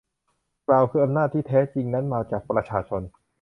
[0.67, 3.01] กล่าวคืออำนาจที่แท้จริงนั้นมาจากประชาชน